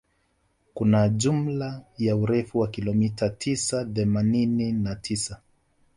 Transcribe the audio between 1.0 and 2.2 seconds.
jumla ya